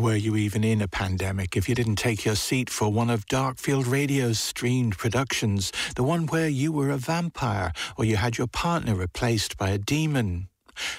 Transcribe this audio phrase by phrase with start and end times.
[0.00, 3.26] were you even in a pandemic if you didn't take your seat for one of
[3.26, 8.46] Darkfield Radio's streamed productions, the one where you were a vampire or you had your
[8.46, 10.48] partner replaced by a demon?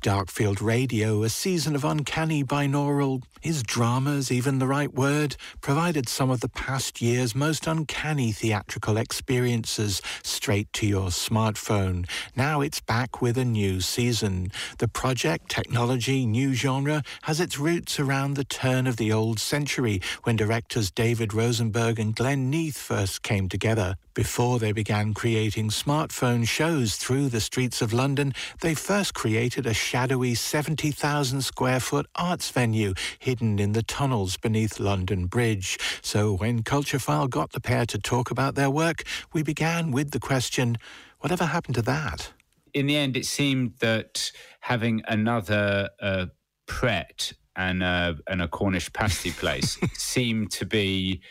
[0.00, 6.30] Darkfield Radio, a season of uncanny binaural, is dramas even the right word, provided some
[6.30, 12.08] of the past year's most uncanny theatrical experiences straight to your smartphone.
[12.34, 14.50] Now it's back with a new season.
[14.78, 20.00] The project, technology, new genre, has its roots around the turn of the old century
[20.22, 23.96] when directors David Rosenberg and Glen Neath first came together.
[24.14, 29.74] Before they began creating smartphone shows through the streets of London, they first created a
[29.74, 35.78] shadowy 70,000 square foot arts venue hidden in the tunnels beneath London Bridge.
[36.02, 40.20] So when Culturefile got the pair to talk about their work, we began with the
[40.20, 40.76] question
[41.20, 42.32] whatever happened to that?
[42.74, 46.26] In the end, it seemed that having another uh,
[46.66, 51.22] Pret and, uh, and a Cornish pasty place seemed to be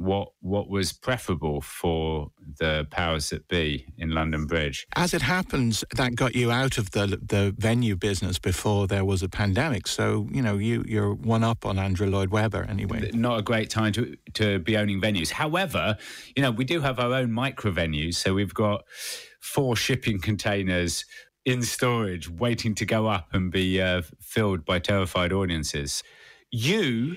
[0.00, 4.86] what what was preferable for the powers that be in London Bridge.
[4.96, 9.22] As it happens, that got you out of the the venue business before there was
[9.22, 9.86] a pandemic.
[9.86, 13.10] So you know you you're one up on Andrew Lloyd Webber anyway.
[13.12, 15.30] Not a great time to to be owning venues.
[15.30, 15.98] However,
[16.34, 18.14] you know we do have our own micro venues.
[18.14, 18.84] So we've got
[19.40, 21.04] four shipping containers
[21.44, 26.02] in storage, waiting to go up and be uh, filled by terrified audiences.
[26.50, 27.16] You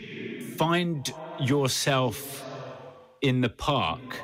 [0.58, 2.53] find yourself
[3.24, 4.20] in the park.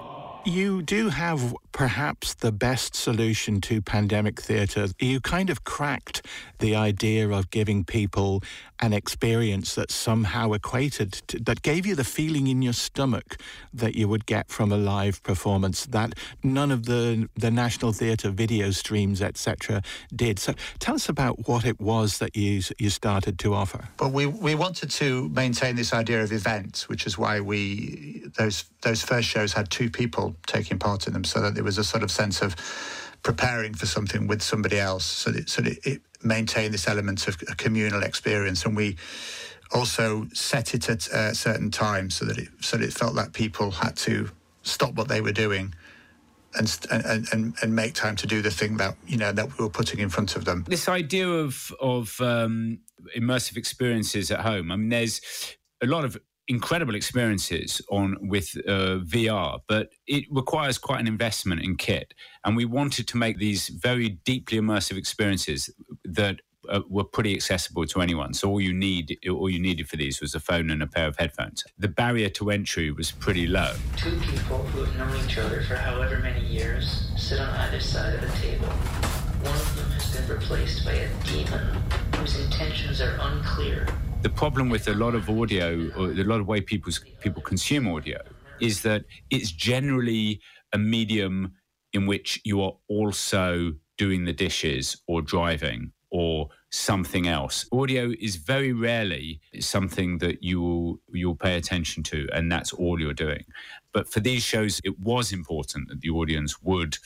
[0.45, 4.87] You do have perhaps the best solution to pandemic theatre.
[4.99, 6.25] You kind of cracked
[6.59, 8.43] the idea of giving people
[8.81, 13.37] an experience that somehow equated, to, that gave you the feeling in your stomach
[13.73, 18.29] that you would get from a live performance that none of the, the National Theatre
[18.29, 19.81] video streams, etc.,
[20.13, 20.39] did.
[20.39, 23.89] So tell us about what it was that you, you started to offer.
[23.99, 28.65] Well, we, we wanted to maintain this idea of event, which is why we, those,
[28.81, 31.83] those first shows had two people taking part in them so that there was a
[31.83, 32.55] sort of sense of
[33.23, 37.37] preparing for something with somebody else so that, so that it maintained this element of
[37.49, 38.95] a communal experience and we
[39.71, 43.33] also set it at a certain times so that it so that it felt like
[43.33, 44.29] people had to
[44.63, 45.73] stop what they were doing
[46.55, 49.63] and, and and and make time to do the thing that you know that we
[49.63, 50.65] were putting in front of them.
[50.67, 52.79] This idea of of um,
[53.15, 54.71] immersive experiences at home.
[54.71, 55.21] I mean, there's
[55.81, 56.17] a lot of
[56.49, 62.13] incredible experiences on with uh, VR, but it requires quite an investment in kit.
[62.43, 65.69] And we wanted to make these very deeply immersive experiences
[66.03, 68.33] that uh, were pretty accessible to anyone.
[68.33, 71.07] So all you need, all you needed for these was a phone and a pair
[71.07, 71.63] of headphones.
[71.77, 73.75] The barrier to entry was pretty low.
[73.95, 78.15] Two people who have known each other for however many years sit on either side
[78.15, 78.67] of a table.
[78.67, 81.81] One of them has been replaced by a demon
[82.15, 83.87] whose intentions are unclear
[84.21, 86.91] the problem with a lot of audio, or a lot of way people
[87.21, 88.19] people consume audio,
[88.59, 90.41] is that it's generally
[90.73, 91.53] a medium
[91.93, 97.65] in which you are also doing the dishes or driving or something else.
[97.71, 102.99] Audio is very rarely something that you will you'll pay attention to, and that's all
[102.99, 103.45] you're doing.
[103.93, 106.97] But for these shows, it was important that the audience would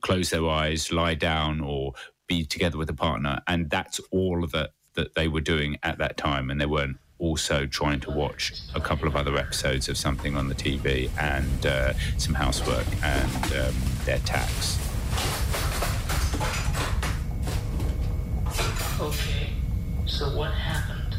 [0.00, 1.92] close their eyes, lie down, or
[2.26, 6.16] be together with a partner, and that's all that that they were doing at that
[6.16, 10.36] time, and they weren't also trying to watch a couple of other episodes of something
[10.36, 13.74] on the TV and uh, some housework and um,
[14.04, 14.78] their tax.
[19.00, 19.50] Okay,
[20.06, 21.16] so what happened?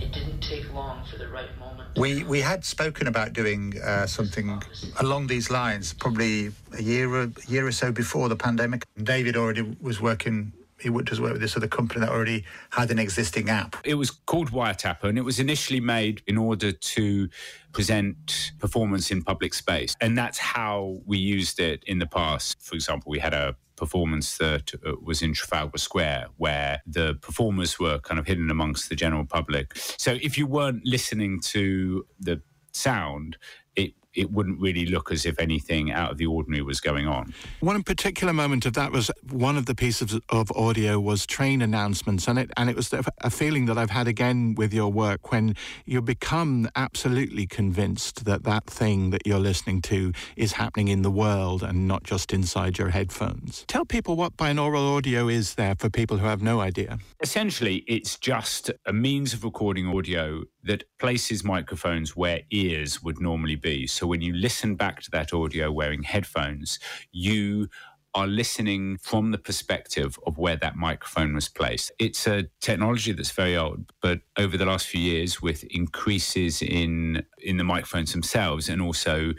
[0.00, 1.98] It didn't take long for the right moment.
[1.98, 4.62] We we had spoken about doing uh, something
[4.98, 8.84] along these lines, probably a year a year or so before the pandemic.
[9.02, 10.52] David already was working
[10.82, 13.76] he does work with this other company that already had an existing app.
[13.84, 17.28] It was called Wiretapper, and it was initially made in order to
[17.72, 22.62] present performance in public space, and that's how we used it in the past.
[22.62, 27.80] For example, we had a performance that uh, was in Trafalgar Square, where the performers
[27.80, 29.72] were kind of hidden amongst the general public.
[29.98, 32.42] So if you weren't listening to the
[32.72, 33.38] sound,
[33.74, 33.94] it
[34.30, 37.32] wouldn't really look as if anything out of the ordinary was going on.
[37.60, 42.28] One particular moment of that was one of the pieces of audio was train announcements,
[42.28, 45.54] and it and it was a feeling that I've had again with your work when
[45.84, 51.10] you become absolutely convinced that that thing that you're listening to is happening in the
[51.10, 53.64] world and not just inside your headphones.
[53.68, 56.98] Tell people what binaural audio is there for people who have no idea.
[57.20, 63.56] Essentially, it's just a means of recording audio that places microphones where ears would normally
[63.56, 63.86] be.
[64.00, 66.78] So when you listen back to that audio wearing headphones,
[67.12, 67.68] you
[68.14, 71.92] are listening from the perspective of where that microphone was placed.
[71.98, 77.22] It's a technology that's very old, but over the last few years, with increases in
[77.36, 79.34] in the microphones themselves and also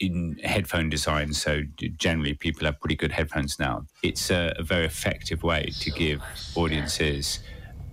[0.00, 1.60] in headphone design, so
[1.98, 3.84] generally people have pretty good headphones now.
[4.02, 6.22] It's a, a very effective way to give
[6.56, 7.40] audiences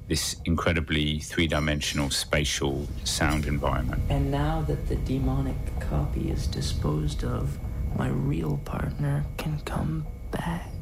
[0.08, 4.02] this incredibly three dimensional spatial sound environment.
[4.10, 7.58] And now that the demonic copy is disposed of,
[7.98, 10.75] my real partner can come back.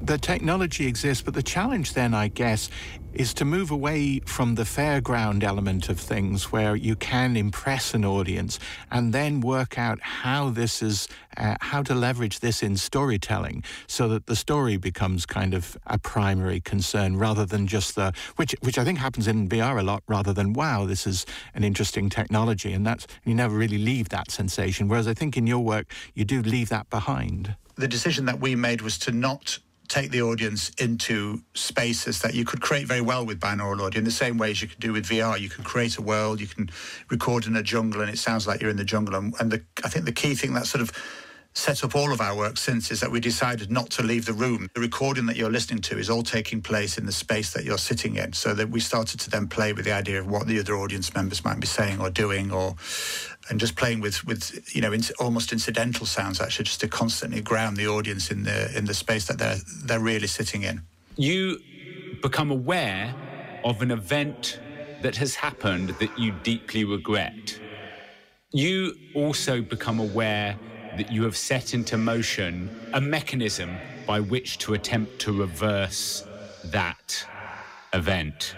[0.00, 2.70] The technology exists, but the challenge then, I guess,
[3.12, 8.04] is to move away from the fairground element of things where you can impress an
[8.04, 8.60] audience
[8.92, 14.08] and then work out how this is, uh, how to leverage this in storytelling so
[14.08, 18.78] that the story becomes kind of a primary concern rather than just the, which, which
[18.78, 22.72] I think happens in VR a lot rather than, wow, this is an interesting technology.
[22.72, 24.86] And that's, you never really leave that sensation.
[24.86, 27.56] Whereas I think in your work, you do leave that behind.
[27.74, 29.58] The decision that we made was to not
[29.88, 34.04] take the audience into spaces that you could create very well with binaural audio in
[34.04, 35.38] the same way as you can do with VR.
[35.40, 36.70] You can create a world, you can
[37.10, 39.14] record in a jungle, and it sounds like you're in the jungle.
[39.14, 40.92] And, and the, I think the key thing that sort of
[41.54, 44.32] set up all of our work since is that we decided not to leave the
[44.32, 44.68] room.
[44.74, 47.78] The recording that you're listening to is all taking place in the space that you're
[47.78, 48.32] sitting in.
[48.32, 51.14] So that we started to then play with the idea of what the other audience
[51.14, 52.76] members might be saying or doing, or
[53.48, 57.40] and just playing with with you know in, almost incidental sounds actually, just to constantly
[57.40, 60.82] ground the audience in the in the space that they're they're really sitting in.
[61.16, 61.60] You
[62.22, 63.16] become aware
[63.64, 64.60] of an event
[65.00, 67.60] that has happened that you deeply regret.
[68.52, 70.58] You also become aware
[70.92, 76.24] that you have set into motion a mechanism by which to attempt to reverse
[76.64, 77.26] that
[77.92, 78.56] event.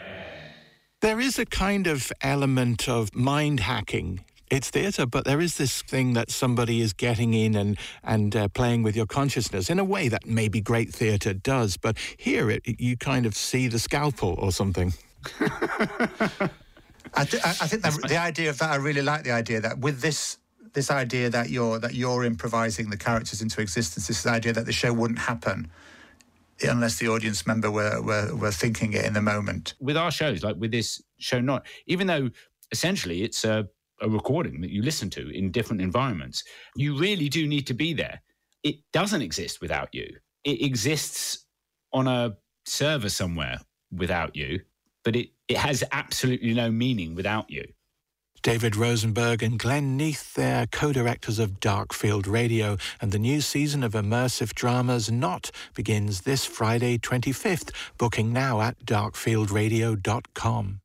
[1.01, 4.25] There is a kind of element of mind hacking.
[4.51, 8.49] It's theatre, but there is this thing that somebody is getting in and and uh,
[8.49, 11.77] playing with your consciousness in a way that maybe great theatre does.
[11.77, 14.93] But here, it, you kind of see the scalpel or something.
[17.15, 19.79] I, th- I, think that, the idea of that, I really like the idea that
[19.79, 20.39] with this
[20.73, 24.73] this idea that you're that you're improvising the characters into existence, this idea that the
[24.73, 25.71] show wouldn't happen
[26.63, 29.75] unless the audience member were, were were thinking it in the moment.
[29.81, 32.31] With our shows, like with this show, not even though
[32.73, 33.69] essentially it's a,
[34.01, 36.45] a recording that you listen to in different environments,
[36.77, 38.21] you really do need to be there.
[38.63, 40.07] It doesn't exist without you.
[40.45, 41.47] It exists
[41.93, 43.59] on a server somewhere
[43.93, 44.61] without you,
[45.05, 47.65] but it, it has absolutely no meaning without you.
[48.43, 53.93] David Rosenberg and Glen Neath, they're co-directors of Darkfield Radio, and the new season of
[53.93, 60.81] immersive dramas Not begins this Friday 25th, booking now at darkfieldradio.com.